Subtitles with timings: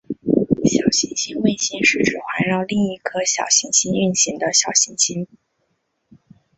[0.65, 5.27] 小行星卫星是指环绕另一颗小行星运行的小行星。